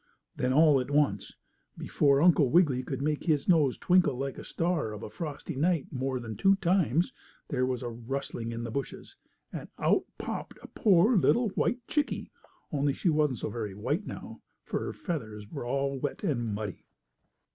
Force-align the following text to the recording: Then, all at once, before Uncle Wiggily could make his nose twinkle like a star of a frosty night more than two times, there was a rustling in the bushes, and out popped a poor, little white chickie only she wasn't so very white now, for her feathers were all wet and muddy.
Then, 0.35 0.51
all 0.51 0.79
at 0.79 0.89
once, 0.89 1.31
before 1.77 2.23
Uncle 2.23 2.49
Wiggily 2.49 2.81
could 2.81 3.03
make 3.03 3.25
his 3.25 3.47
nose 3.47 3.77
twinkle 3.77 4.17
like 4.17 4.39
a 4.39 4.43
star 4.43 4.93
of 4.93 5.03
a 5.03 5.11
frosty 5.11 5.55
night 5.55 5.85
more 5.93 6.19
than 6.19 6.35
two 6.35 6.55
times, 6.55 7.13
there 7.49 7.67
was 7.67 7.83
a 7.83 7.89
rustling 7.89 8.51
in 8.51 8.63
the 8.63 8.71
bushes, 8.71 9.15
and 9.53 9.69
out 9.77 10.05
popped 10.17 10.57
a 10.63 10.67
poor, 10.69 11.15
little 11.15 11.49
white 11.49 11.85
chickie 11.87 12.31
only 12.71 12.93
she 12.93 13.09
wasn't 13.09 13.37
so 13.37 13.51
very 13.51 13.75
white 13.75 14.07
now, 14.07 14.41
for 14.63 14.79
her 14.79 14.93
feathers 14.93 15.47
were 15.51 15.67
all 15.67 15.99
wet 15.99 16.23
and 16.23 16.55
muddy. 16.55 16.83